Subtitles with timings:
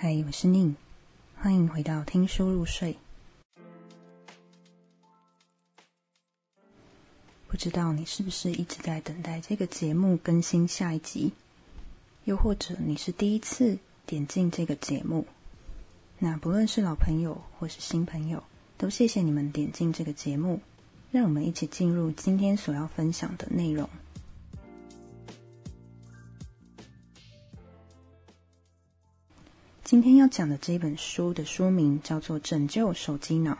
[0.00, 0.76] 嗨，我是宁，
[1.38, 2.96] 欢迎回到听书入睡。
[7.48, 11.32] 不知道你是不是一直在等待这个节目更新下一集？
[12.26, 13.76] 又或者你是第一次
[14.06, 15.26] 点进这个节目？
[16.20, 18.40] 那不论是老朋友或是新朋友，
[18.76, 20.60] 都谢谢你们点进这个节目，
[21.10, 23.90] 让我们一起进入今天所要分享的内容。
[29.88, 33.52] 今天要讲的这本书的书名叫做《拯救手机脑》，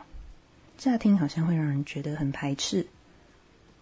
[0.76, 2.86] 乍听好像会让人觉得很排斥，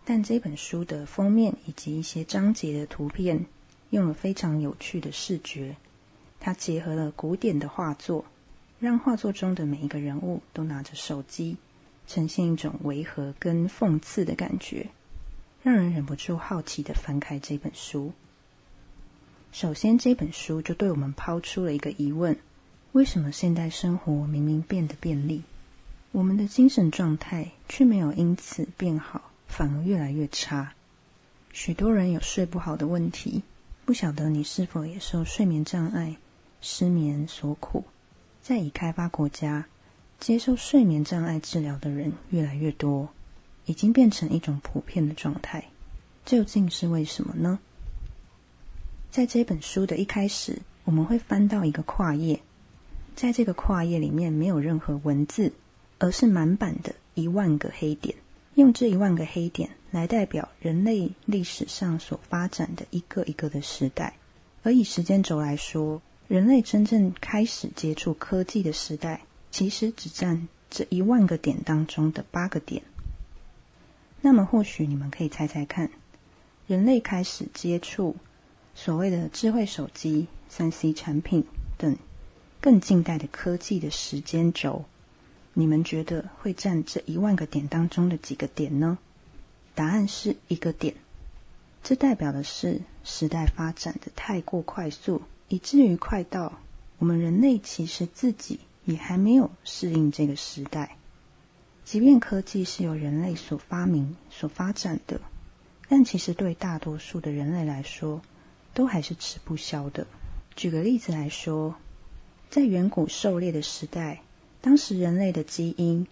[0.04, 3.46] 但这本书的封面以及一些章节的图片
[3.90, 5.74] 用了非常有趣的视觉，
[6.38, 8.24] 它结合了古典的画作，
[8.78, 11.56] 让画作中的每一个人物都拿着手机，
[12.06, 14.86] 呈现一种违和跟讽刺的感觉，
[15.64, 18.12] 让人忍不住好奇的翻开这本书。
[19.58, 22.36] 首先，这本书就对我们抛出了一个疑问：
[22.92, 25.44] 为什么现代生活明明变得便利，
[26.12, 30.74] 我们的精神状态却没有因此变好，反而越来越差？
[31.54, 33.42] 许多人有睡不好的问题，
[33.86, 36.16] 不晓得你是否也受睡眠障碍、
[36.60, 37.82] 失眠所苦？
[38.42, 39.64] 在已开发国家，
[40.20, 43.08] 接受睡眠障碍治疗的人越来越多，
[43.64, 45.64] 已经变成一种普遍的状态。
[46.26, 47.58] 究竟是为什么呢？
[49.16, 52.38] 在这本书的一开始，我们会翻到一个跨页，
[53.14, 55.54] 在这个跨页里面没有任何文字，
[55.98, 58.14] 而是满版的一万个黑点，
[58.56, 64.12] 用这一万个黑点来代表人类历史上所发展的一个一个的时代。
[64.62, 72.82] 而以时间轴来说，人类真正开始接触科技的时代，其实只占这一万个点当中的八个点。
[74.20, 75.88] 那么，或许你们可以猜猜看，
[76.66, 78.14] 人类开始接触。
[78.78, 81.42] 所谓的智慧手机、三 C 产品
[81.78, 81.96] 等
[82.60, 84.84] 更近代的科技的时间轴，
[85.54, 88.98] 你们觉得会占这一万个点当中的几个点呢？
[89.74, 90.94] 答案是一个点。
[91.82, 96.52] 这代表的是时代发展的太过快速，以至于快到
[96.98, 100.98] 我们人类其实自己也还没有适应这个时代。
[101.82, 105.18] 即便科技是由人类所发明、所发展的，
[105.88, 108.20] 但其实对大多数的人类来说，
[108.76, 110.06] 都还是吃不消的。
[110.54, 111.74] 举个例子来说，
[112.50, 114.20] 在远古狩猎的时代，
[114.60, 116.06] 当时人类的基因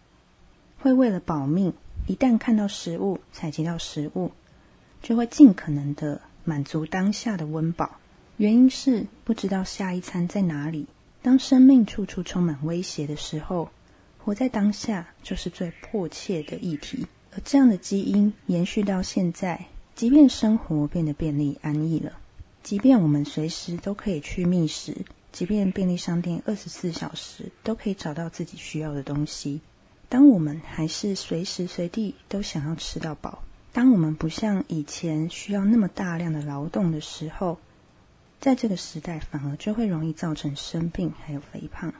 [0.78, 1.74] 会为了保命，
[2.06, 4.32] 一旦看到食物、采集到食物，
[5.02, 7.98] 就会尽可能的满足当下的温饱。
[8.38, 10.86] 原因是不知道下一餐在哪里。
[11.20, 13.68] 当生命处处充满威胁的时候，
[14.18, 17.06] 活在当下就是最迫切的议题。
[17.32, 22.12] 而这样的基因延续到现在，即便生活变得便利安逸了。
[22.64, 24.96] 即便我们随时都可以去觅食，
[25.30, 29.60] 即便便利商店二十四小时都可以找到自己需要的东西，
[30.08, 37.58] 当我们还是随时随地都想要吃到饱，当我们不像以前需要那么大量的劳动的时候，
[38.40, 41.92] 在这个时代反而就会容易造成生病还有肥胖。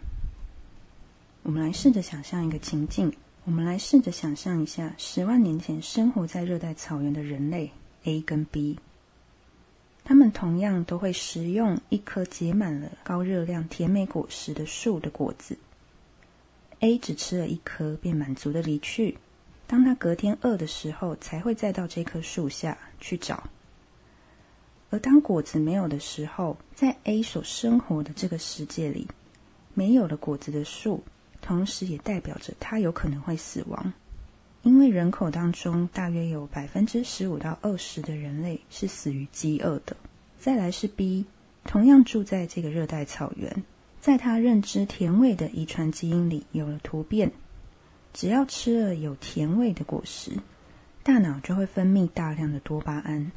[1.42, 3.12] 我们来试着想象一个情境，
[3.44, 7.70] 我们来试着想象一下十万年前生活在热带草原的人类
[8.04, 8.78] A 跟 B。
[10.04, 15.56] 他们同样都会食用一颗结满了高热量甜美果实的树的果子。
[16.80, 19.16] A 只吃了一颗便满足的离去，
[19.66, 23.44] 当他隔天饿的时候，才会再到这棵树下去找。
[24.90, 29.08] 而当果子没有的时候，在 A 所生活的这个世界里，
[29.72, 31.02] 没有了果子的树，
[31.40, 33.92] 同时也代表着他有可能会死亡。
[34.64, 39.94] 因为人口当中大约有百分之十五到二十的人类是死于饥饿的。
[40.38, 41.26] 再来是 B，
[41.64, 43.62] 同样住在这个热带草原，
[44.00, 47.30] 在他认知甜味的遗传基因里有了突变。
[48.14, 50.32] 只要吃了有甜味的果实，
[51.02, 53.32] 大脑就会分泌大量的多巴胺，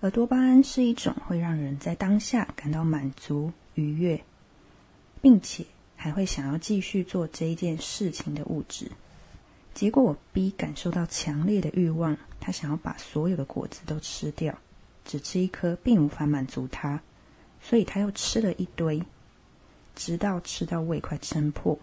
[0.00, 4.22] 而多巴胺是一种会让人在当下感到满足、愉悦，
[5.20, 5.66] 并且
[5.96, 8.92] 还会想要继续做这一件事情的物质。
[9.74, 14.56] 结果我 B 感受到强烈的欲望，他想要把所有的果子都吃掉，
[15.04, 17.00] 只吃一颗并无法满足他，
[17.60, 19.02] 所以他又吃了一堆，
[19.96, 21.76] 直到吃到胃快撑破。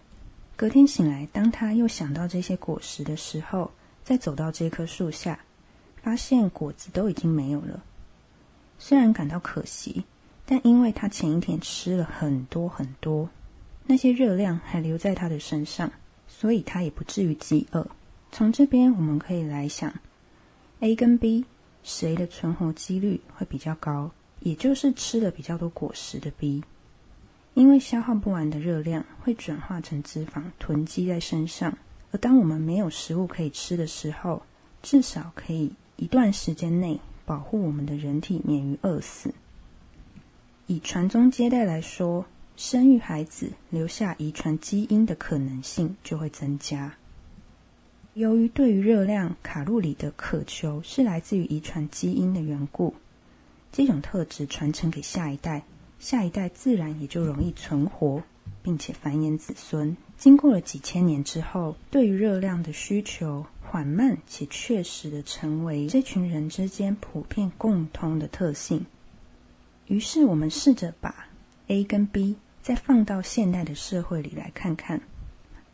[0.56, 3.70] 隔天醒来，当他又想到这些果实的时候，
[4.04, 5.40] 再走到这棵树下，
[6.02, 7.84] 发现果子都已经没有了。
[8.80, 10.06] 虽然感到可惜，
[10.46, 13.30] 但因为他前一天吃了很多很多，
[13.86, 15.92] 那些热量还留在他的身上。
[16.34, 17.86] 所以他也不至于饥饿。
[18.32, 19.94] 从这边我们可以来想
[20.80, 21.44] ，A 跟 B
[21.84, 24.12] 谁的存活几率会比较高？
[24.40, 26.64] 也就是吃了比较多果实的 B。
[27.54, 31.78] 因为消耗不完的热量会转化成脂肪囤积在身上，
[32.12, 34.42] 而当我们没有食物可以吃的时候，
[34.82, 39.34] 至少可以一段时间内保护我们的人体免于饿死。
[40.68, 42.26] 以传宗接代来说，
[42.64, 46.94] 生育孩子留下遗传基因的可能性就会增加。
[48.14, 52.94] 由于对于热量、卡路里的渴求是来自于遗传基因的缘故，
[53.72, 55.64] 这种特质传承给下一代。
[55.98, 58.22] 下一代自然也就容易存活，
[58.62, 59.98] 并且繁衍子孙。
[60.20, 68.86] 经过了几千年之后，对于热量的需求缓慢且确实的成为这群人之间普遍共通的特性。
[69.88, 71.26] 于是，我们试着把
[71.68, 75.02] A 跟 B 再放到现代的社会里来看看。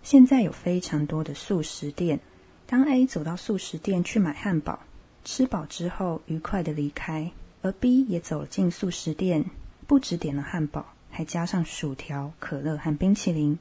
[0.04, 2.20] 现在有非常多的素食店，
[2.66, 4.80] 当 A 走到素食店去买汉堡，
[5.26, 7.32] 吃饱之后愉快的离开，
[7.62, 9.46] 而 B 也走进素食店。
[9.86, 13.58] 不止点了汉堡，还加上薯条、可乐和冰淇淋，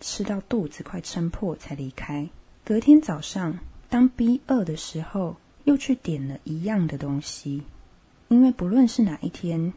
[0.00, 2.28] 吃到肚子快撑破才离开。
[2.64, 7.62] 隔天早上，当 B 饿的时候，又去点了一样的东西。
[8.28, 9.72] 因为不论是哪一天，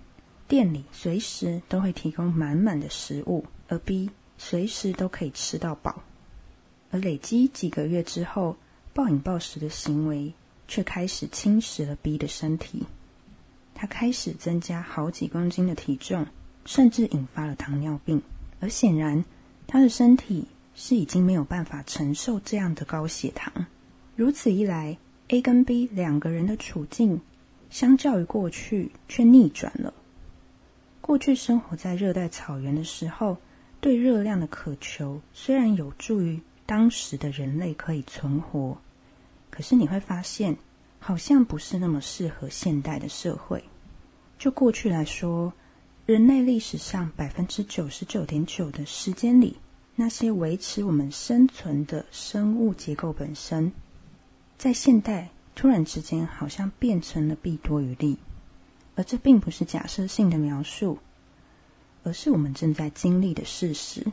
[0.52, 6.04] 店里随时都会提供满满的食物，而 B 随时都可以吃到饱。
[6.90, 8.58] 而累积几个月之后，
[8.94, 10.34] 暴饮暴食的行为
[10.68, 12.84] 却开始侵蚀了 B 的身体。
[13.74, 16.28] 他开始增加好几公斤的体重，
[16.66, 18.22] 甚至引发了糖尿病。
[18.60, 19.24] 而显然，
[19.68, 23.68] 他的身体是已经没有办法承受这样的高血糖。
[24.18, 24.98] 如此一来
[25.30, 27.22] ，A 跟 B 两个人的处境，
[27.70, 29.94] 相较于过去却逆转了。
[31.02, 33.38] 过去生活在热带草原的时候，
[33.82, 38.78] 对热量的渴求虽然有助于当时的人类可以存活，
[39.50, 40.56] 可是你会发现，
[41.00, 43.64] 好像不是那么适合现代的社会。
[44.38, 45.52] 就过去来说，
[46.06, 49.58] 人类历史上百分之九十九点九的时间里，
[49.96, 53.72] 那些维持我们生存的生物结构本身，
[54.58, 58.18] 在现代突然之间好像变成了弊多于利，
[58.96, 61.00] 而这并不是假设性的描述，
[62.04, 64.06] 而是我们正在经历的事实。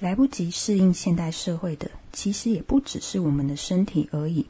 [0.00, 4.44] 来不及适应现代社会的，其实也不只是我们的身体而已，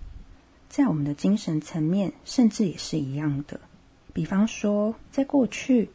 [0.71, 3.61] 在我们的精神层面，甚至也是一样的。
[4.15, 5.91] 比方说，在过去，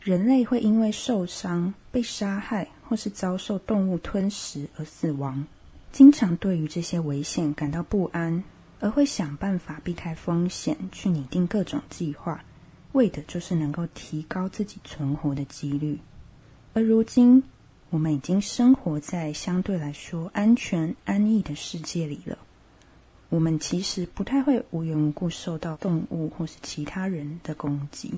[0.00, 5.46] 人类会因为受伤、被杀害，或是遭受动物吞食而死亡，
[5.92, 8.42] 经常对于这些危险感到不安，
[8.80, 12.42] 而会想办法避开风险，去拟定各种计划，
[12.96, 16.00] 为的就是能够提高自己存活的几率。
[16.72, 17.44] 而如今，
[17.90, 22.36] 我们已经生活在相对来说安全、安逸的世界里了。
[23.28, 28.14] 我们其实不太会无缘无故受到动物或是其他人的攻击，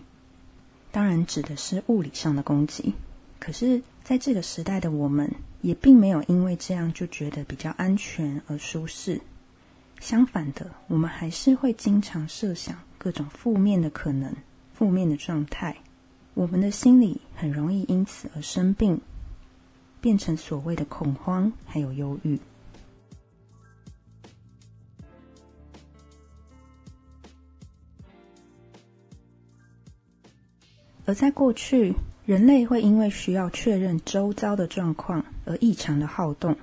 [0.90, 2.94] 当然指的是物理上的攻击。
[3.38, 5.30] 可是，在这个时代的我们，
[5.62, 9.20] 也并没有因为这样就觉得比较安全而舒适。
[10.00, 14.34] 相反的，我们还是会经常设想各种负面的可能、
[14.78, 15.76] 负面的状态。
[16.34, 19.00] 我们的心理很容易因此而生病，
[20.00, 22.38] 变成所谓的恐慌还有忧郁。
[31.04, 31.92] 而在过去，
[32.24, 36.56] 人类会因为需要确认周遭的状况而异常的好动，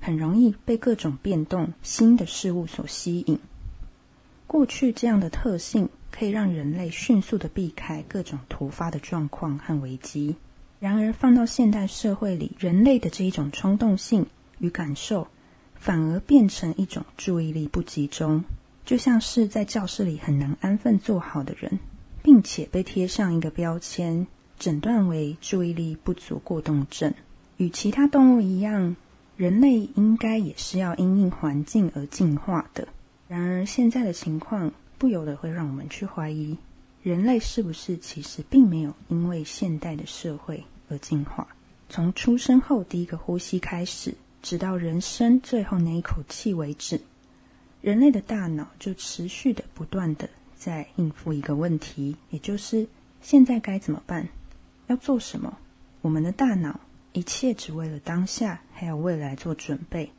[0.00, 3.38] 很容易被各种变动、新的事物所吸引。
[4.46, 10.34] 过去这样的特性可以让人类迅速的避开各种突发的状况和危机。
[10.80, 14.26] 然而，放到现代社会里，人类的这一种冲动性
[14.58, 15.28] 与感受，
[15.76, 18.42] 反而变成一种注意力不集中，
[18.84, 21.78] 就像是在教室里很难安分坐好的人。
[22.20, 24.26] 并且被贴上一个标签，
[24.58, 27.14] 诊断为注意力不足过动症。
[27.56, 28.96] 与其他动物一样，
[29.36, 32.88] 人类应该也是要因应环境而进化的。
[33.28, 36.58] 然而，现在的情况不由得会让我们去怀疑，
[37.02, 41.46] 人类是不是其实并没有因为现代的社会而进化？
[41.88, 47.00] 从出生后第一个呼吸开始，直到人生最后那一口气为止，
[47.80, 50.28] 人类的大脑就持续的不断的。
[50.56, 52.88] 在应付一个问题，也就是
[53.22, 54.28] 现在该怎么办，
[54.88, 55.56] 要做什么？
[56.00, 56.80] 我们的大脑
[57.12, 60.10] 一切只为了当下，还有未来做准备，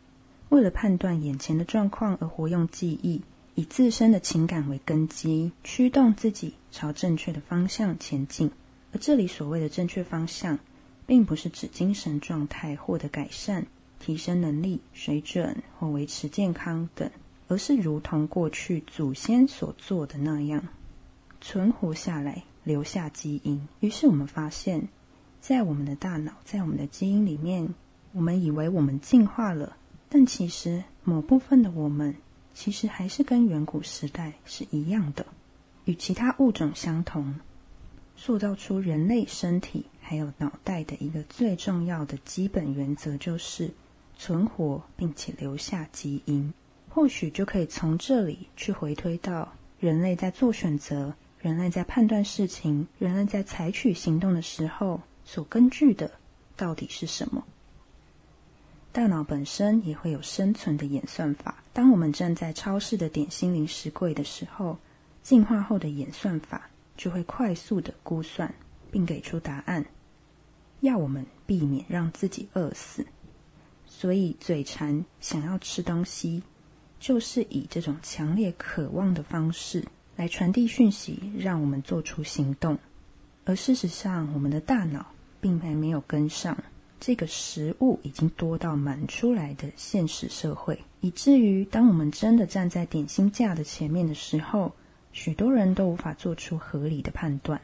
[0.48, 3.22] 为了判断眼前的状况而活用记忆，
[3.60, 8.50] 以自身的情感为根基，驱动自己朝正确的方向前进。
[8.94, 10.58] 而这里所谓的正确方向，
[11.06, 13.68] 并不是指精神状态获得改善、
[14.00, 17.12] 提升能力水准或维持健康等。
[17.50, 20.64] 而是如同过去祖先所做的那样，
[21.42, 23.68] 存活下来，留下基因。
[23.82, 24.88] 于是我们发现，
[25.42, 27.68] 在我们的大脑，在我们的基因里面，
[28.14, 29.76] 我们以为我们进化了，
[30.08, 32.16] 但其实某部分的我们，
[32.62, 35.26] 其实还是跟远古时代是一样的，
[35.86, 37.34] 与其他物种相同。
[38.18, 43.72] 塑造出人类身体还有脑袋的一个最重要的基本原则，就是
[44.18, 46.54] 存活并且留下基因。
[46.90, 49.50] 或许就可以从这里去回推到
[49.80, 56.12] 人类在做选择、人类在判断事情、人类在采取行动的时候所根据的
[56.58, 57.42] 到底是什么。
[59.00, 61.64] 大脑本身也会有生存的演算法。
[61.72, 64.78] 当我们站在超市的点心零食柜的时候，
[65.24, 66.70] 进化后的演算法。
[66.98, 68.54] 就会快速的估算，
[68.92, 69.86] 并给出答案，
[70.82, 73.06] 要我们避免让自己饿死。
[73.86, 76.44] 所以，嘴馋想要吃东西，
[77.00, 79.82] 就是以这种强烈渴望的方式
[80.18, 82.78] 来传递讯息，让我们做出行动。
[83.46, 85.06] 而事实上，我们的大脑
[85.40, 86.58] 并还没有跟上
[87.00, 94.72] 这个食物已经多到满出来的现实社会，以至于当我们真的站在点心架的前面的时候。
[95.12, 97.60] 许多人都无法做出合理的判断。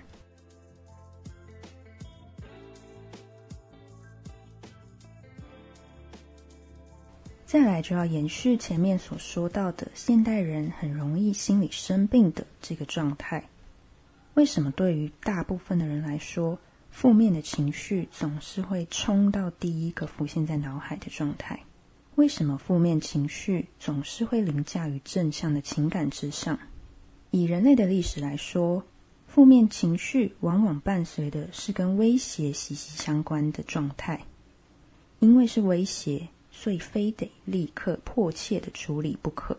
[7.45, 13.47] 再来就要延续前面所说到的，现代人很容易心理生病的这个状态。
[14.33, 16.57] 为什么对于大部分的人来说，
[16.95, 21.59] 负面的情绪总是会冲到第一个浮现在脑海的状态？
[22.15, 26.57] 为什么负面情绪总是会凌驾于正向的情感之上？
[27.31, 28.81] 以人类的历史来说，
[29.27, 34.21] 负面情绪往往伴随的是跟威胁息息相关的状态。
[35.19, 39.57] 因为是威胁，所以非得立刻迫切的处理不可。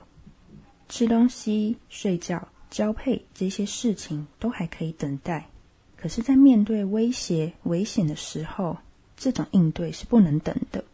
[0.89, 5.51] 吃东西、睡觉、交配这些事情都还可以等待，
[5.97, 8.77] 可是，在面对威胁、危险的时候，
[9.17, 10.85] 这种应对是不能等的。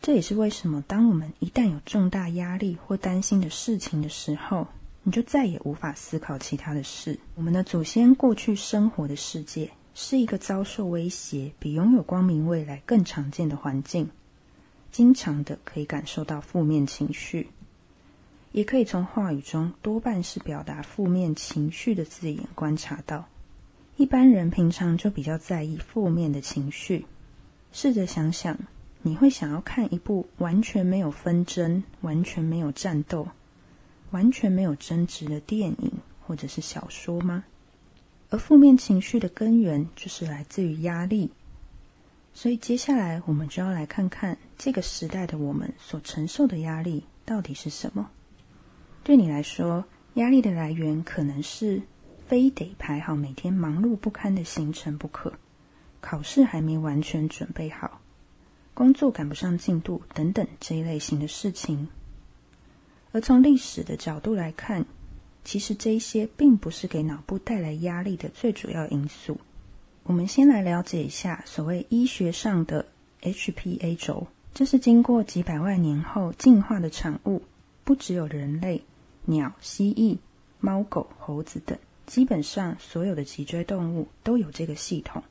[0.00, 4.68] 这也是为什么，当我们一旦有重大压力或担心的事情的时候，
[5.02, 7.18] 你就再也无法思考其他的事。
[7.34, 14.08] 我们的祖先过去生活的世界是一个遭受威胁、比拥有光明未来更常见的环境，
[14.92, 17.48] 经常的可以感受到负面情绪，
[18.52, 23.26] 也可以从话语中多半是表达负面情绪的字眼观察到。
[23.96, 27.06] 一般人平常就比较在意负面的情绪。
[27.72, 28.58] 试着想想，
[29.02, 33.26] 你会想要看一部完全没有纷争、完全没有战斗？
[34.10, 37.44] 完全没有争执的电影或者是小说吗？
[38.30, 41.30] 而负面情绪的根源就是来自于压力，
[42.34, 48.10] 所以接下来我们就要来看看这个时代的我们所承受的压力到底是什么。
[49.02, 49.84] 对你来说，
[50.14, 51.80] 压力的来源可能是
[52.26, 55.32] 非得排好每天忙碌不堪的行程不可，
[56.00, 58.00] 考试还没完全准备好，
[58.74, 61.88] 工作赶不上进度等等这一类型的事情。
[63.12, 64.84] 而从历史的角度来看，
[65.44, 69.38] 其实这一些并不是给脑部带来压力的最主要因素。
[70.02, 72.86] 我们先来了解一下所谓医学上的
[73.22, 77.42] HPA 轴，这是经过几百万年后进化的产物。
[77.84, 78.82] 不只有人类、
[79.26, 80.18] 鸟、蜥蜴、
[80.58, 85.22] 猫、狗、猴子等，基本上所有的脊椎动物都有这个系统。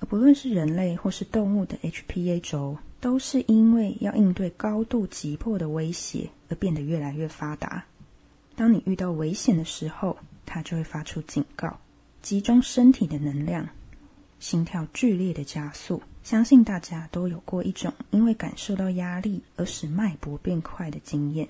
[0.00, 2.78] 而不论是人类或是动物的 HPA 轴。
[3.02, 7.84] 都是因为要应对高度急迫的威胁而变得越来越发达。
[8.54, 11.80] 当你遇到危险的时候，它就会发出警告，
[12.22, 13.68] 集中身体的能量，
[14.38, 16.00] 心跳剧烈的加速。
[16.22, 21.48] 相信大家都有过一种因为感受到压力而使脉搏变快的经验，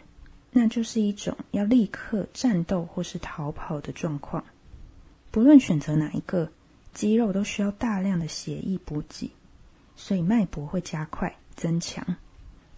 [0.52, 4.44] 那就是一种要立刻战斗或是逃跑的状况。
[5.30, 6.52] 不论选择哪一个，
[6.94, 9.30] 肌肉都需要大量的血液补给，
[9.96, 11.34] 所以脉搏会加快。
[11.54, 12.16] 增强，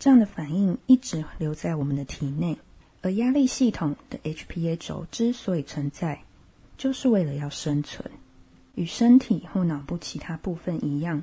[0.00, 2.58] 这样的反应一直留在我们的体内。
[3.02, 6.24] 而压力系统的 HPA 轴之所以存在，
[6.76, 8.10] 就是为了要生存。
[8.74, 11.22] 与身体或脑部其他部分一样，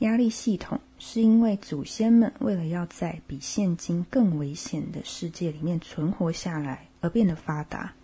[0.00, 7.94] 压力系统是因为祖先们为了要在比现今更危险的世界里面存活下来而变得发达。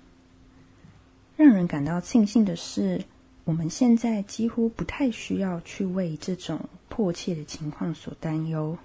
[1.37, 3.05] 让人感到庆幸的是，
[3.45, 6.59] 我们现在几乎不太需要去为这种。
[6.89, 8.79] 迫切的情况所担忧，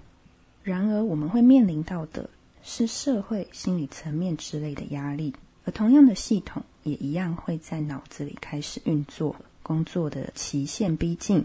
[0.62, 2.28] 然而我们会面临到的
[2.62, 5.32] 是社会、心理层面之类的压力，
[5.64, 9.34] 而同样的系统也一样会在脑子里开始运作。
[9.62, 11.42] 工作的期限逼近，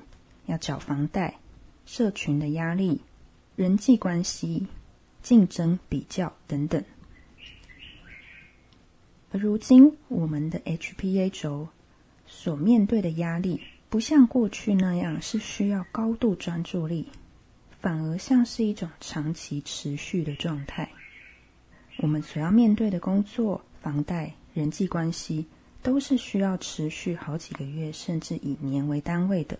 [0.47, 1.35] 要缴房贷，
[1.87, 3.01] 社群的压力，
[3.55, 4.67] 人际关系、
[5.23, 6.83] 竞争、比较等等。
[9.31, 11.69] 而如今，我们的 HPA 轴
[12.27, 13.59] 所面对的压力。
[13.89, 17.07] 不像过去那样是需要高度专注力，
[17.79, 20.91] 反而像是一种长期持续的状态。
[21.99, 25.45] 我们所要面对的工作、房贷、人际关系，
[25.81, 29.57] 都是需要持续好几个月，甚至以年为单位的。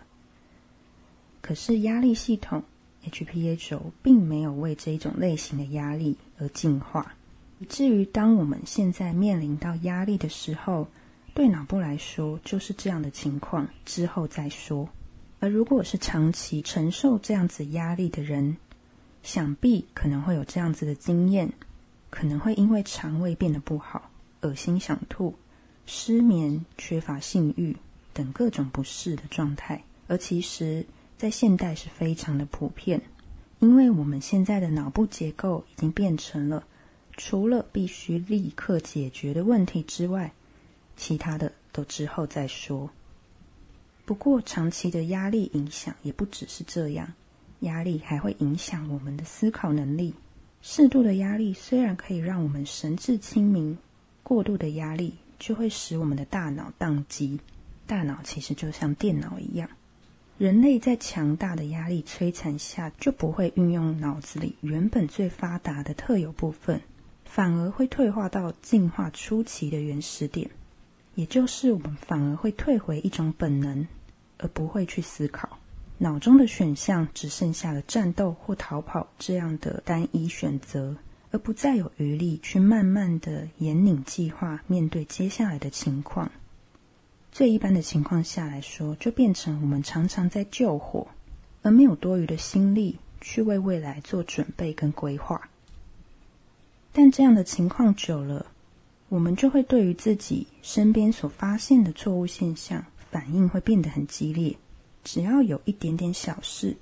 [1.48, 2.62] 可是压力系统
[3.10, 7.16] HPA 轴并没有为这一种类型的压力而进化，
[7.60, 10.86] 以至于当我们现在面临到压力的时候，
[11.34, 14.90] 对脑部来说就是这样的情况，之后再说。
[15.40, 18.58] 而如果是长期承受这样子压力的人，
[19.24, 21.50] 想必可能会有这样子的经验。
[22.10, 24.12] 可能会因为肠胃变得不好、
[24.42, 25.34] 恶心想吐、
[25.86, 27.74] 失眠、缺乏性欲
[28.14, 30.86] 等各种不适的状态，而其实，
[31.18, 33.02] 在现代是非常的普遍。
[33.60, 36.64] 因为我们现在的脑部结构已经变成了，
[37.18, 40.32] 除了必须立刻解决的问题之外，
[40.96, 42.90] 其他的都之后再说。
[44.06, 47.12] 不过，长期的压力影响也不只是这样，
[47.62, 50.14] 压力还会影响我们的思考能力。
[50.62, 53.78] 适度的压力虽然可以让我们神志清明，
[54.22, 57.40] 过度的压力就会使我们的大脑宕机。
[57.88, 59.68] 大脑其实就像电脑一样，
[60.38, 66.80] 人类在强大的压力摧残下，就不会运用脑子里原本最发达的特有部分，
[67.26, 70.48] 反而会退化到进化初期的原始点，
[71.16, 73.88] 也就是我们反而会退回一种本能，
[74.38, 75.58] 而不会去思考。
[75.98, 80.96] 脑中的选项只剩下了战斗或逃跑这样的单一选择，
[81.32, 86.32] 而不再有余力去慢慢的严拧计划，面对接下来的情况。
[87.38, 91.06] 最一般的情况下来说，就变成我们常常在救火，
[91.62, 95.48] 而没有多余的心力去为未来做准备跟规划。
[96.92, 98.48] 但这样的情况久了，
[99.08, 104.58] 我们就会对于自己身边所发现的错误现象，反应会变得很激烈。
[105.04, 106.76] 只要有一点点小事，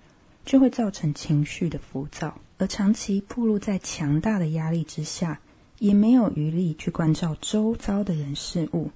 [0.45, 5.41] 就会造成情绪的浮躁，而长期暴露在强大的压力之下，
[5.79, 8.89] 也没有余力去关照周遭的人事物，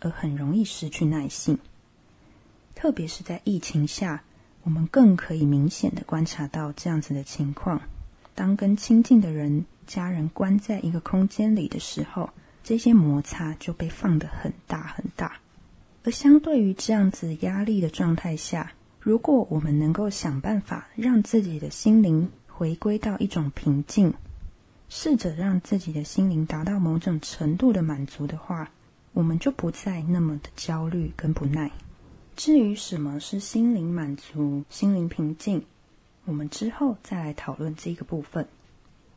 [0.00, 1.58] 而很容易失去耐性。
[2.74, 4.22] 特别是在疫情下，
[4.62, 7.80] 我们更可以明显的观察到这样子的情况：
[8.34, 12.30] 当跟亲近的人、家人关在一个空间里的时候，
[12.62, 15.40] 这些摩擦就被放得很大很大。
[16.04, 24.12] 而相对于这样子压力的状态下，如果我们能够想办法让自己的心灵回归到一种平静，
[24.88, 28.70] 试着让自己的心灵达到某种程度的满足的话，
[29.16, 31.70] 我们就不再那么的焦虑跟不耐。
[32.36, 35.64] 至于什么是心灵满足、心灵平静，
[36.26, 38.46] 我们之后再来讨论这个部分。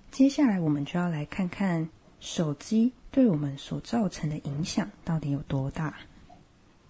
[0.09, 1.89] 接下来，我们就要来看看
[2.21, 5.93] 手机对我们所造成的影响到底有多大。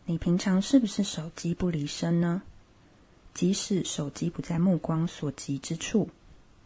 [0.06, 2.44] 你平常是不是手机不离身呢？
[3.34, 6.08] 即使手机不在目光所及之处，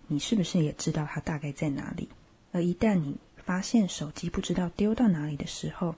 [0.07, 2.09] 你是不是也知道它大概在哪里？
[2.51, 5.95] 而一旦你发现手机不知道丢到哪里的时候，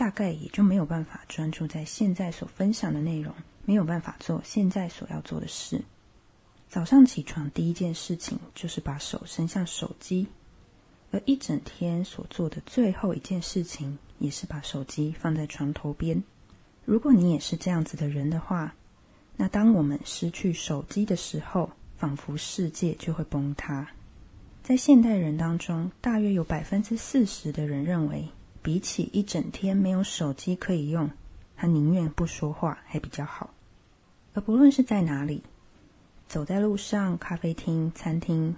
[0.00, 3.34] 大概也就没有办法专注在现在所分享的内容，
[3.66, 5.78] 没有办法做现在所要做的事。
[6.70, 10.26] 早上起床第一件事情就是把手伸向手机，
[11.10, 16.24] 而一整天所做的最后一件事情也是把手机放在床头边。
[16.86, 18.74] 如果你也是这样子的人的话，
[19.36, 23.86] 那当我们失去手机的时候，仿佛世界就会崩塌。
[24.62, 28.26] 在现代人当中，大约有百分之四十的人认为，
[28.62, 31.10] 比起一整天没有手机可以用，
[31.56, 33.50] 他宁愿不说话还比较好。
[34.34, 35.42] 而不论是在哪里，
[36.28, 38.54] 走在路上、咖啡厅、餐厅、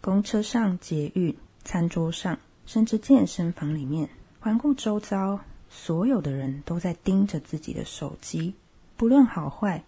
[0.00, 5.40] 公车上、捷运、餐桌上，甚至健身房里面，环顾周遭。
[5.72, 8.52] 所有的人都在盯着自己的手机，
[8.96, 9.84] 不论好坏，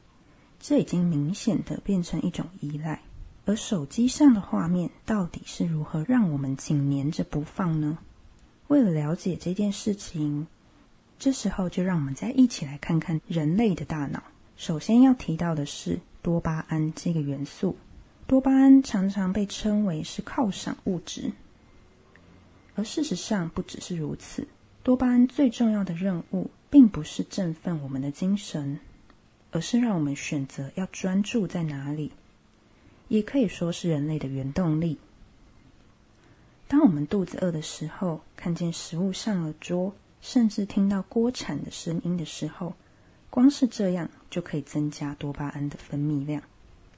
[0.60, 3.02] 这已经明显的变成一种依赖。
[3.46, 7.98] 而手机上的画面到底是如何让我们紧黏着不放呢？
[8.72, 10.46] 为了了解这件事情，
[11.18, 14.22] 这时候就让我们再一起来看看人类的大脑。
[14.56, 17.76] 首先要提到的是多巴胺这个元素。
[18.26, 21.30] 多巴胺常常被称为是犒赏物质，
[22.74, 24.48] 而事实上不只是如此。
[24.82, 28.80] 多巴胺最重要的任务，并不是振奋我们的精神，
[29.50, 32.10] 而是让我们选择要专注在哪里，
[33.08, 34.96] 也可以说是人类的原动力。
[36.72, 42.72] 当我们肚子饿的时候，看见食物上了桌，甚至听到锅铲的声音的时候，
[43.28, 46.42] 光是这样就可以增加多巴胺的分泌量。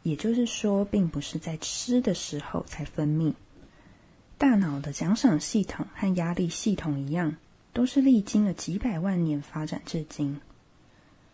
[0.05, 3.35] 也就是说，并不是在吃的时候才分泌。
[4.39, 7.35] 大脑的奖赏系统和压力系统一样。
[7.73, 10.41] 都是历经了几百万年发展至今，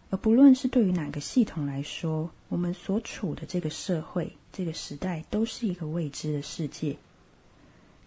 [0.08, 6.96] 而不论是对于哪个系统来说，我们所处的这个社会、这个时代，都是一个未知的世界。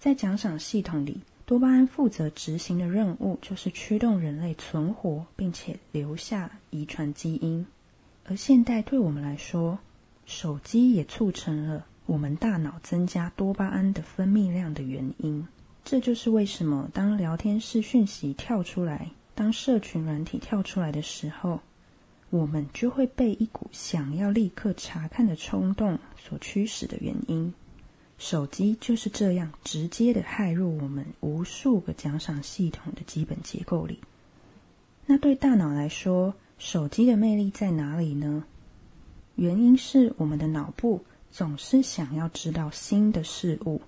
[0.04, 7.66] 在奖赏系统里，多巴胺负责执行的任务就是驱动人类存活，并且留下遗传基因。
[8.26, 9.80] 而现代对我们来说，
[10.26, 15.48] 手机也促成了我们大脑增加多巴胺的分泌量的原因。
[15.86, 21.62] 这就是为什么当聊天室讯息跳出来，当社群软体跳出来的时候，
[22.30, 27.54] 我们就会被一股想要立刻查看的冲动所驱使的原因。
[28.18, 34.00] 手机就是这样直接的害入我们无数个奖赏系统的基本结构里。
[35.06, 38.46] 那对大脑来说，手机的魅力在哪里呢？
[39.36, 43.82] 原因是我们的脑部总是想要知道新的事物。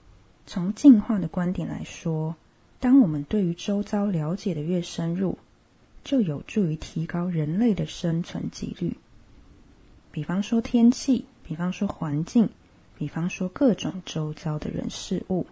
[0.48, 2.36] 从进化的观点来说，
[2.80, 5.38] 当我们对于周遭了解的越深入，
[6.04, 8.98] 就有助于提高人类的生存几率。
[10.12, 12.50] 比方说天气，比方说环境，
[13.06, 15.46] 比方说各种周遭的人事物。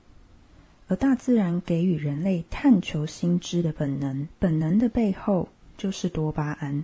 [0.87, 6.83] 而大自然给予人类探求新知的本能，本能的背后就是多巴胺。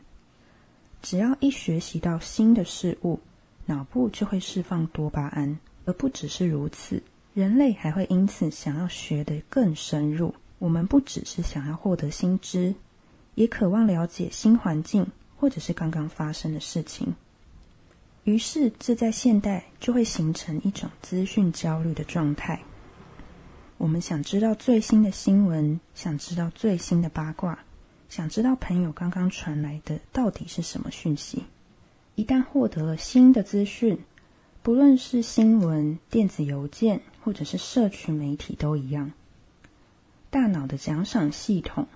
[1.02, 3.20] 只要一学习到新的事物，
[3.66, 7.02] 脑部就会释放多巴胺，而不只是如此，
[7.34, 10.36] 人类还会因此想要学得更深入。
[10.60, 12.76] 我们不只是想要获得新知，
[13.34, 17.16] 也渴望了解新环境或者是刚刚发生的事情。
[18.30, 22.62] 于是，这在现代就会形成一种资讯焦虑的状态。
[23.80, 27.58] 我们想知道最新的新闻，想知道最新的八卦。
[28.08, 31.44] 想知道朋友刚刚传来的到底是什么讯息？
[32.14, 33.98] 一旦获得了新的资讯，
[34.62, 39.12] 不论是新闻、电子邮件，或者是社群媒体，都一样，
[40.30, 41.88] 大脑的奖赏系统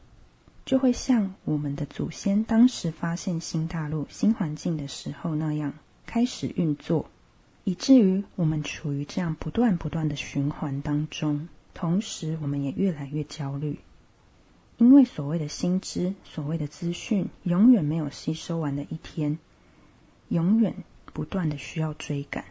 [0.66, 5.74] 就会像我们的祖先当时发现新大陆、新环境的时候那样
[6.06, 7.10] 开始运作，
[7.64, 13.80] 以至于我们处于这样不断不断的循环当中，同时我们也越来越焦虑。
[14.78, 19.38] 因为所谓的新知、所谓的资讯，永远没有吸收完的一天，
[20.30, 20.74] 永远
[21.06, 22.44] 不断的需要追赶。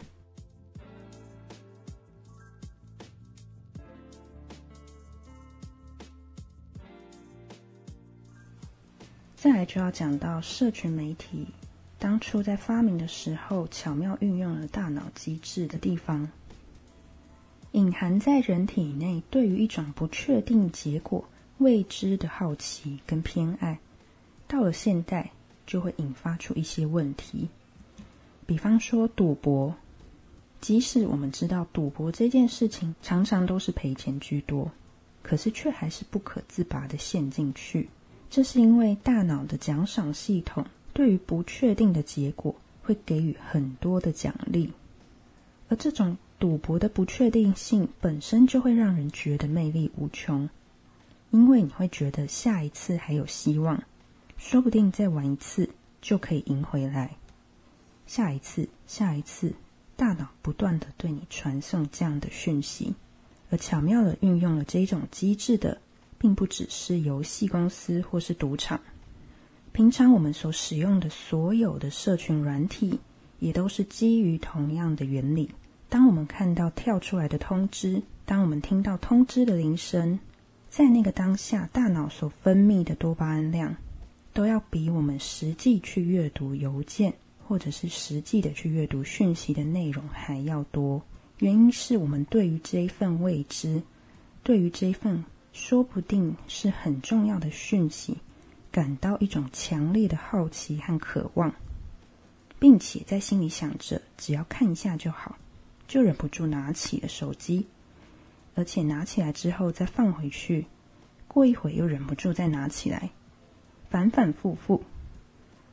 [9.35, 11.49] 再来就要讲到社群媒体
[12.03, 16.29] 当初在发明的时候，巧妙运用了大脑机制的地方，
[17.71, 21.25] 隐含在人体内对于一种不确定结果。
[21.59, 23.79] 未知的好奇跟偏爱，
[24.49, 25.31] 到了现代
[25.65, 27.49] 就会引发出一些问题。
[28.47, 29.73] 比方说赌博，
[30.61, 34.69] 即使我们知道赌博这件事情常常都是赔钱居多，
[35.23, 37.89] 可是却还是不可自拔的陷进去。
[38.29, 44.73] 这是因为大脑的奖赏系统对于不确定的结果会给予很多的奖励，
[45.69, 50.49] 而这种赌博的不确定性本身就会让人觉得魅力无穷。
[51.31, 53.83] 因为你会觉得下一次还有希望，
[54.37, 55.71] 说不定再玩一次
[56.03, 57.17] 就可以赢回来。
[58.07, 59.55] 下一次，下一次，
[59.97, 62.95] 大脑不断的对你传送这样的讯息，
[63.49, 65.81] 而巧妙的运用了这种机制的，
[66.19, 68.79] 并不只是游戏公司或是赌场。
[69.73, 73.01] 平常我们所使用的所有的社群软体，
[73.39, 75.51] 也都是基于同样的原理。
[75.89, 80.19] 当我们看到跳出来的通知，当我们听到通知的铃声。
[80.69, 83.77] 在那个当下，大脑所分泌的多巴胺量，
[84.33, 87.13] 都要比我们实际去阅读邮件，
[87.47, 91.03] 或者是实际的去阅读讯息的内容还要多。
[91.39, 93.83] 原因是我们对于这一份未知，
[94.43, 98.17] 对于这一份说不定是很重要的讯息，
[98.73, 101.55] 感到一种强烈的好奇和渴望，
[102.59, 105.37] 并且在心里想着只要看一下就好，
[105.87, 107.67] 就忍不住拿起了手机。
[108.55, 110.67] 而且拿起来之后再放回去，
[111.29, 113.11] 过一会又忍不住再拿起来，
[113.89, 114.83] 反反复复。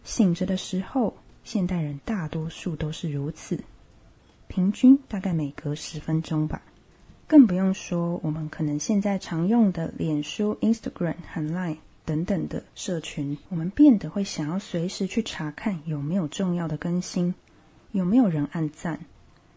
[0.03, 3.61] 醒着的时候，现代人大多数都是如此，
[4.47, 6.61] 平均大概每隔十分钟吧。
[7.27, 17.33] 更不用说我们可能现在常用的脸书、Instagram 和 Line 等等的社群，我们变得会想要随时去查看有没有重要的更新，
[17.91, 18.99] 有没有人按赞。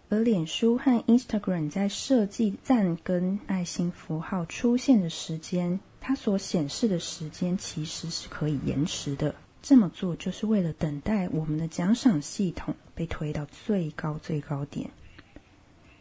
[0.09, 9.35] 而脸书和 Instagram 在设计赞跟爱心符号出现的时间，它所显示的时间其实是可以延迟的。
[9.63, 14.91] 这么做就是为了等待我们的奖赏系统被推到最高最高点，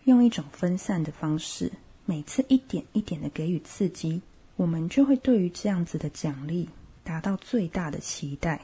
[0.03, 1.71] 用一种分散的方式，
[2.05, 4.21] 每次一点一点的给予刺激，
[4.55, 6.69] 我们就会对于这样子的奖励
[7.03, 8.61] 达到最大的期待。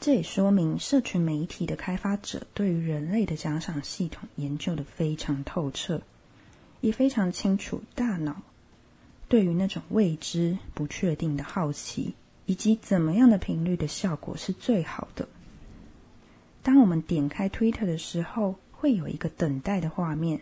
[0.00, 6.02] 这也说明社群媒体的开发者对于人类的奖赏系统研究的非常透彻，
[6.80, 8.42] 也非常清楚大脑
[9.28, 12.14] 对于那种未知、不确定的好奇，
[12.46, 15.28] 以及怎么样的频率的效果是最好的。
[16.64, 20.40] 当我们点开 Twitter 的时候，会有一个等待的画面。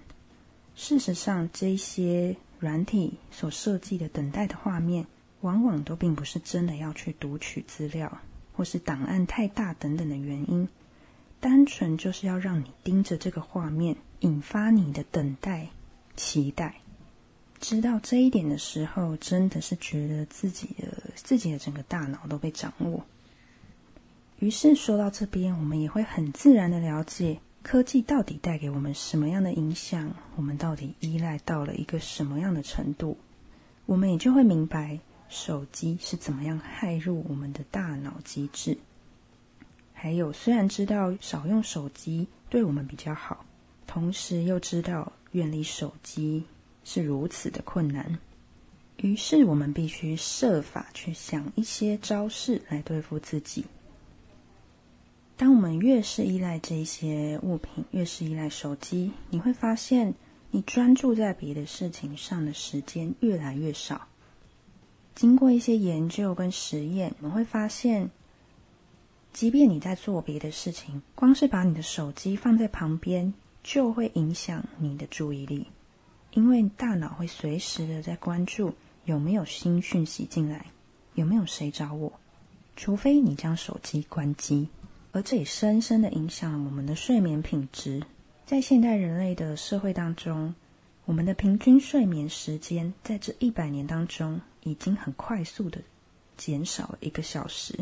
[0.74, 5.06] 事实上，这些软体所设计的等待的画面，
[5.40, 8.20] 往往都并不是真的要去读取资料，
[8.52, 10.68] 或是档案太大等等的原因，
[11.40, 15.68] 单纯就是要让你盯着这个画面，引发你的等待、
[16.14, 16.76] 期待。
[17.58, 23.04] 知道这一点的时候，真的是觉得自己的自己的整个大脑都被掌握。
[24.38, 27.40] 于是说到这边，我们也会很自然的了解。
[27.62, 30.10] 科技到底带给我们什么样的影响？
[30.36, 33.18] 我们到底依赖到了一个什么样的程度？
[33.86, 38.78] 我们也就会明白手机是怎么样害入我们的大脑机制。
[39.92, 43.44] 还有，虽然知道少用手机对我们比较好，
[43.86, 46.44] 同时又知道远离手机
[46.82, 48.18] 是如此的困难，
[48.96, 53.66] 于是我们必须设法去想一些招式来对付自己。
[55.40, 60.12] 当我们越是依赖这些物品，越是依赖手机，你会发现
[60.50, 64.06] 你专注在别的事情上的时间越来越少。
[65.14, 68.10] 经过一些研究跟实验，我们会发现，
[69.32, 75.66] 即便你在做别的事情，光是把你的手机放在旁边，就会影响你的注意力，
[76.32, 78.74] 因为大脑会随时的在关注
[79.06, 80.66] 有没有新讯息进来，
[81.14, 82.12] 有没有谁找我，
[82.76, 84.68] 除非你将手机关机。
[85.12, 88.02] 而这也深深的影响了我们的睡眠品质。
[88.46, 90.54] 在现代人类的社会当中，
[91.04, 95.80] 我们的平均睡眠时间在这一百年当中已经很快速的
[96.36, 97.74] 减少了一个小时。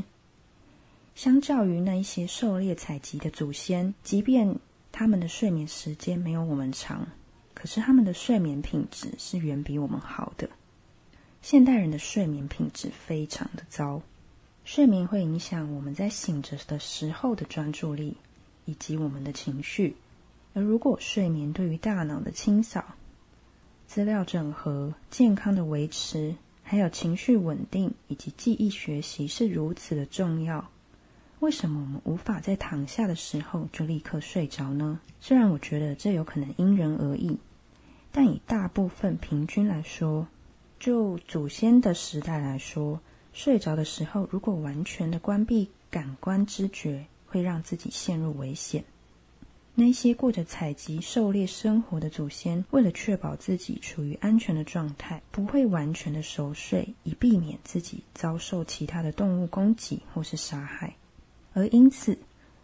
[1.14, 4.54] 相较于那一些狩猎采集的祖先，即便
[4.92, 7.06] 他们的睡眠时间没有我们长，
[7.54, 10.48] 可是他们的睡眠品质是远比我们好的。
[11.42, 14.00] 现代人的睡眠品质非常的糟。
[14.68, 18.14] 睡眠会影响我们在醒着的时候的专注力
[18.66, 19.96] 以及我们的情绪，
[20.52, 22.84] 而如果睡眠对于大脑的清扫、
[23.86, 30.70] 资料整合、健康的维持，还有情绪稳定以及记忆学习是如此的重要，
[31.38, 35.00] 为什么我们无法在躺下的时候就立刻睡着呢？
[35.18, 37.38] 虽然我觉得这有可能因人而异，
[38.12, 40.28] 但以大部分平均来说，
[40.78, 43.00] 就祖先的时代来说。
[43.38, 48.82] 睡着的时候，如果完全的关闭感官知觉，会让自己陷入危险。
[49.76, 60.96] 那些过着采集、狩猎生活的祖先，为了确保自己处于安全的状态，不会完全的熟睡，以避免自己遭受其他的动物攻击或是杀害。
[61.52, 62.18] 而因此，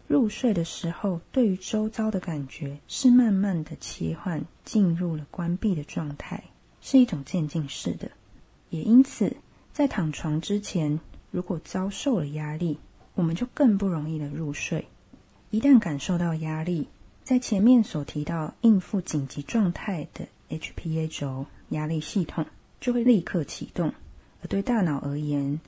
[0.07, 6.43] 入睡的时候，对于周遭的感觉是慢慢的切换，进入了关闭的状态，
[6.81, 8.11] 是一种渐进式的。
[8.71, 9.33] 也因此。
[9.75, 10.97] 在躺床之前，
[11.31, 12.79] 如果遭受了压力，
[13.13, 14.87] 我们就更不容易的入睡。
[15.49, 16.87] 一旦感受到压力，
[17.25, 22.45] 在前面所提到应付紧急状态的 HPA 轴压力系统
[22.79, 23.93] 就会立刻启动。
[24.41, 25.59] 而对大脑而言，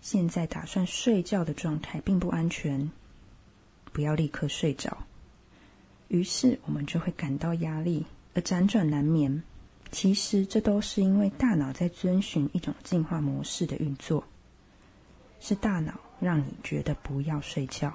[0.00, 2.88] 现在打算睡觉的状态并不安全，
[3.92, 4.96] 不要立刻睡着。
[6.06, 9.42] 于是我们就会感到压力，而辗转难眠。
[9.90, 14.22] 其实，这都是因为大脑在遵循一种进化模式的运作，
[15.40, 17.92] 是大脑让你觉得不要睡觉。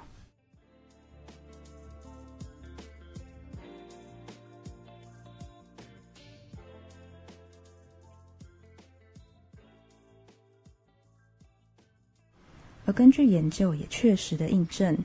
[12.86, 14.98] 而根据研究，也确实的印证，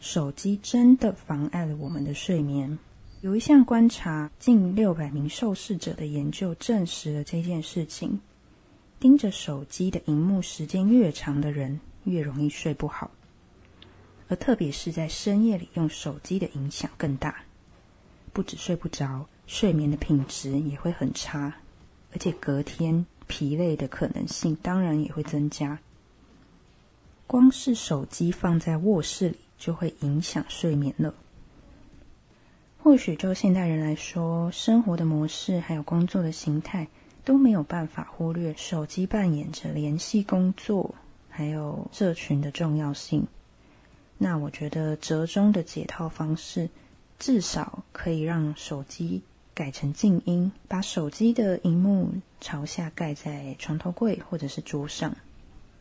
[0.00, 2.78] 手机真的妨碍了我们的睡眠。
[3.26, 8.20] 有一项观察，近六百名受试者的研究证实了这件事情：
[9.00, 13.10] 盯着手机的荧幕时间越长的人，越容易睡不好。
[14.28, 17.42] 而特别是在深夜里用手机的影响更大，
[18.32, 21.52] 不止睡不着，睡眠的品质也会很差，
[22.12, 25.76] 而且隔天疲累的可能性当然也会增加。
[27.26, 31.12] 光是手机放在卧室里，就会影响睡眠了。
[32.86, 36.86] 或许就现代人来说，生活的模式还有工作的形态
[37.24, 40.94] 都没有办法忽略手机扮演着联系、工作
[41.28, 43.26] 还有社群的重要性。
[44.18, 46.70] 那我觉得折中的解套方式，
[47.18, 49.20] 至少可以让手机
[49.52, 55.12] 改成静音，把手机的荧幕朝下盖在床头柜或者是桌上。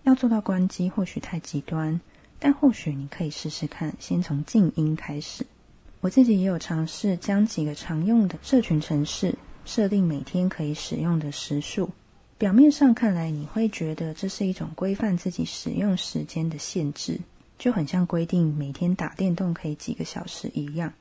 [0.01, 2.01] 要做到关机或许太极端，
[2.39, 5.45] 但或许你可以试试看，先从静音开始。
[6.05, 9.33] 我自己也有尝试将几个常用的社群程式
[9.65, 11.89] 设定每天可以使用的时数。
[12.37, 17.19] 表面上看来，你会觉得这是一种规范自己使用时间的限制，
[17.57, 20.93] 就很像规定每天打电动可以几个小时一样。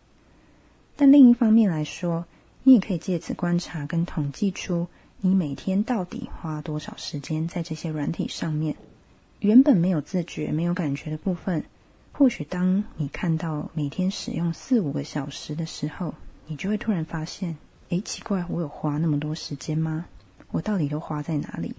[0.96, 2.24] 但另一方面来说，
[2.62, 4.86] 你也可以借此观察跟统计出
[5.20, 8.74] 你每天到底花多少时间在这些软体上面。
[9.40, 11.62] 原本没有自觉、没有感觉的部分，
[12.16, 16.14] 或许当你看到每天使用四五个小时的时候，
[16.46, 17.56] 你就会突然发现：
[17.88, 20.06] 诶，奇怪，我有花那么多时间吗？
[20.52, 21.74] 我到底都花在哪里？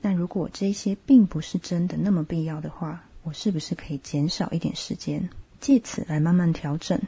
[0.00, 5.28] 那如果这些并不是真的那么必要的话，我是不是可以减少一点时间，
[5.60, 6.98] 借此来慢慢调整？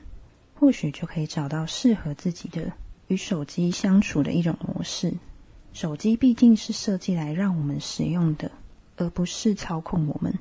[0.54, 2.70] 或许就可以找到适合自己的
[3.06, 5.10] 与手机相处的一种模式。
[5.72, 8.50] 手机毕竟是设计来让我们使用的，
[8.96, 10.34] 而不是操控我们。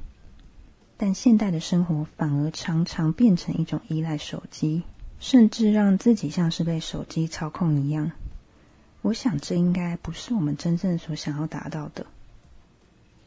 [0.97, 4.83] 但现代的生活反而常常变成一种依赖手机，
[5.19, 8.11] 甚至让自己像是被手机操控一样。
[9.01, 12.05] 我想，这应该不是我们真正所想要达到的。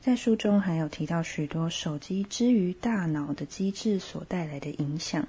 [0.00, 5.28] 在书中还有提到许多手机之于大脑的机制所带来的影响，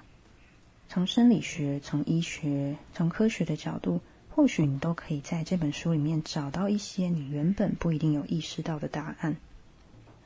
[0.87, 3.99] 从生理学、从医学、从科学的角度，
[4.29, 9.35] 或许你都可以在这本书里面找到一些你原本不一定有意识到的答案。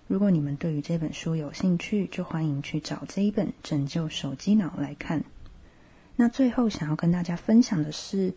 [0.08, 5.24] 如果你们对于这本书有兴趣，就欢迎去找这一本《拯救手机脑》来看。
[6.16, 8.34] 那最后想要跟大家分享的是。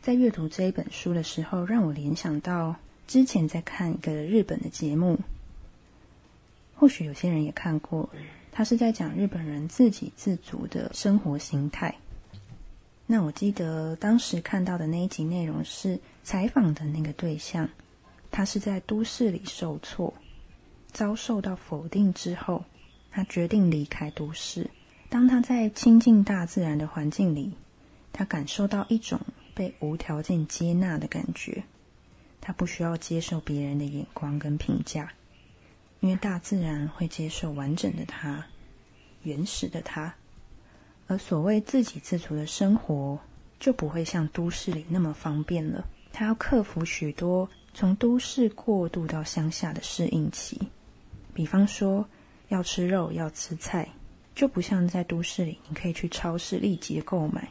[0.00, 2.76] 在阅读这一本书的时候，让我联想到
[3.08, 5.18] 之前在看一个日本的节目，
[6.76, 8.08] 或许有些人也看过。
[8.52, 11.94] 他是在讲日本人自给自足的生活形态。
[13.06, 17.68] 那我记得当时看到的那一集内容是采访的那个对象，
[18.30, 20.14] 他是在都市里受挫，
[20.98, 22.64] 遭受到否定之后，
[23.12, 24.68] 他决定离开都市。
[25.08, 27.52] 当他在亲近大自然的环境里，
[28.12, 29.20] 他感受到一种。
[29.54, 31.62] 被无条件接纳的感觉，
[32.40, 35.12] 他不需要接受别人的眼光跟评价，
[36.00, 38.46] 因为大自然会接受完整的他，
[39.22, 40.14] 原始的他。
[41.08, 43.18] 而所谓自给自足的生活，
[43.60, 45.84] 就不会像都市里那么方便了。
[46.12, 50.60] 他要克服许多从都市过渡到乡下的适应期，
[51.38, 52.04] 比方说
[52.48, 53.88] 要吃肉、要吃菜，
[54.34, 57.48] 就不像在都市里，你可以去超市立即购买。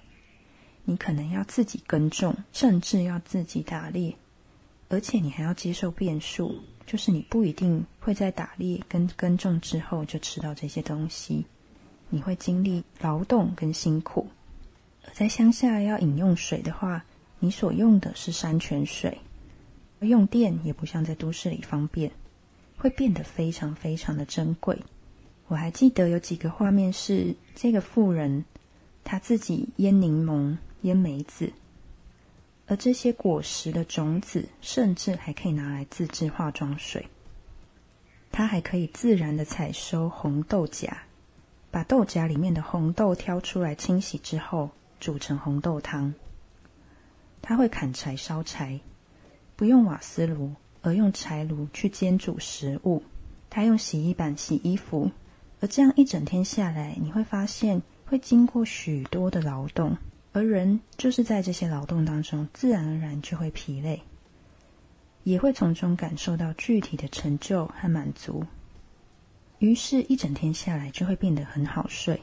[0.84, 4.14] 你可能要自己耕种，甚至要自己打猎，
[4.90, 6.54] 而且你还要接受变数，
[6.86, 11.46] 就是你不一定会在打猎跟耕种之后就吃到这些东西，
[12.10, 14.28] 你会经历劳动跟辛苦。
[15.06, 17.06] 而在乡下要饮用水的话，
[17.40, 19.18] 你所用的是山泉水，
[20.02, 22.12] 用电也不像在都市里方便，
[22.78, 24.78] 会变得非常非常的珍贵。
[25.48, 28.46] 我还记得有几个画面是这个妇人
[29.04, 30.58] 他自己腌柠檬。
[30.82, 31.52] 腌梅子，
[32.68, 37.08] 而这些果实的种子，甚至还可以拿来自制化妆水。
[38.32, 40.96] 她还可以自然的采收红豆荚，
[41.72, 46.14] 把豆荚里面的红豆挑出来清洗之后，煮成红豆汤。
[47.42, 48.80] 他会砍柴烧柴，
[49.56, 53.02] 不用瓦斯炉，而用柴炉去煎煮食物。
[53.50, 55.10] 他用洗衣板洗衣服，
[55.62, 59.98] 而这样一整天下来，你会发现会经过许多的劳动。
[60.34, 64.00] 而人就是在这些劳动当中，自然而然就会疲累，
[65.24, 68.46] 也会从中感受到具体的成就和满足。
[69.60, 72.22] 于是，一整天下来就会变得很好睡。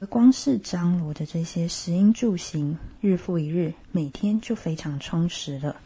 [0.00, 5.76] 而光是张罗的这些食衣住行，日复一日，每天就非常充实了。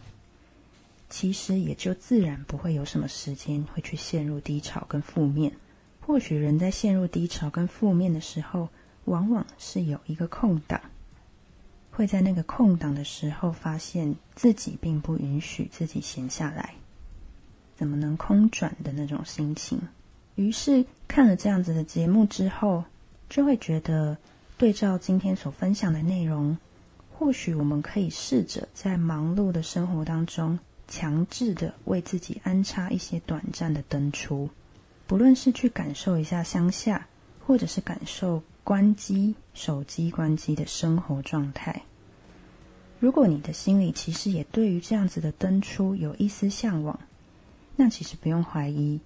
[1.09, 5.53] 其实也就自然不会有什么时间会去陷入低潮跟负面。
[6.01, 8.69] 或许人在陷入低潮跟负面的时候，
[9.07, 10.81] 往往是有一个空档。
[11.91, 16.75] 会在那个空档的时候，发现自己并不允许自己闲下来，
[17.75, 19.81] 怎么能空转的那种心情。
[20.35, 22.85] 于是看了这样子的节目之后，
[23.31, 24.17] 就会觉得
[24.59, 26.59] 对照今天所分享的内容，
[27.11, 30.59] 或许我们可以试着在忙碌的生活当中，
[30.89, 34.49] 强制的为自己安插一些短暂的灯出，
[35.07, 37.07] 不论是去感受一下乡下，
[37.47, 38.43] 或者是感受。
[38.65, 41.83] 关机手机，关机的生活状态。
[42.99, 46.99] 如果你的心里其实也对于这样子的登出有一丝向往，
[47.77, 48.99] 那其实不用怀疑，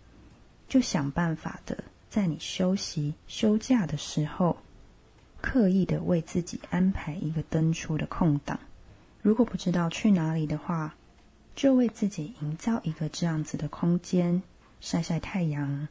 [0.66, 1.76] 就想办法的
[2.08, 4.56] 在你休息休假的时候，
[5.42, 8.58] 刻意的为自己安排一个登出的空档。
[9.20, 10.94] 如果不知道去哪里的话，
[11.54, 14.42] 就为自己营造一个这样子的空间，
[14.80, 15.88] 晒晒太阳，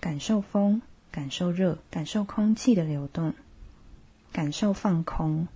[0.00, 0.80] 感受风。
[1.10, 3.32] 感受热，感受空气的流动，
[4.30, 5.48] 感受放空，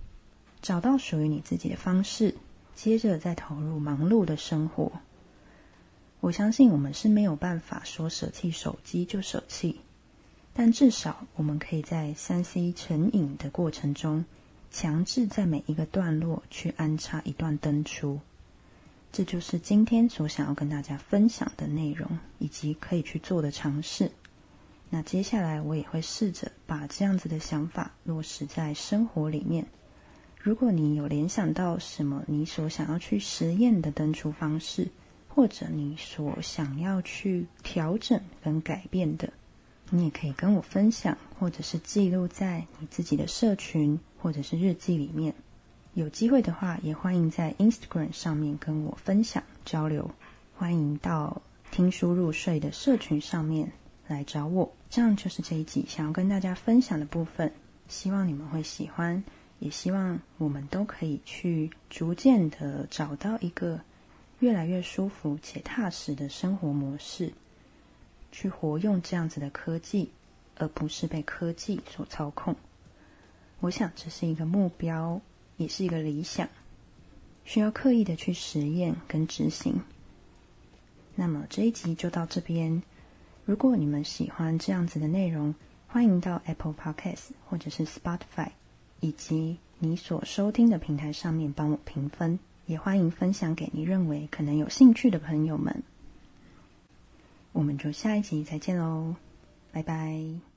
[0.63, 2.33] 找到属于你自己的方式，
[2.73, 4.91] 接着再投入忙碌的生活。
[6.21, 9.79] 我相信我们是没有办法说舍弃手机就舍弃，
[10.53, 14.25] 但至少我们可以在三 C 成瘾的过程中，
[14.71, 18.19] 强制在每一个段落去安插一段灯出。
[19.13, 22.09] 这就是今天所想要跟大家分享的内容，
[22.39, 24.11] 以及可以去做的尝试。
[24.89, 29.63] 那接下来我也会试着把这样子的想法落实在生活里面。
[30.39, 34.87] 如果你有联想到什么你所想要去实验的登出方式，
[35.29, 39.31] 或者你所想要去调整跟改变的，
[39.91, 45.35] 你也可以跟我分享，或者是记录在你自己的社群或者是日记里面。
[45.95, 50.09] 有机会的话，也欢迎在 Instagram 上面跟我分享交流。
[50.57, 51.39] 欢迎到
[51.69, 53.71] 听书入睡的社群上面。
[54.07, 57.49] 来找我，这样就是这一集想要跟大家分享的部分。
[57.87, 59.23] 希望你们会喜欢，
[59.59, 63.79] 也希望我们都可以去逐渐的找到一个
[64.39, 67.31] 越来越舒服且踏实的生活模式，
[68.31, 70.11] 去活用这样子的科技，
[70.57, 72.53] 而不是被科技所操控。
[73.61, 75.19] 我想这是一个目标，
[75.57, 76.47] 也是一个理想，
[77.45, 79.81] 需要刻意的去实验跟执行。
[81.15, 82.81] 那么这一集就到这边。
[83.45, 85.53] 如果你们喜欢这样子的内容，
[85.87, 88.49] 欢迎到 Apple Podcast 或者是 Spotify
[89.01, 95.83] 以及你所收听的平台上面帮我评分，也欢迎分享给你认为可能有兴趣的朋友们。
[97.51, 99.15] 我们就下一集再见喽，
[99.71, 100.52] 拜拜。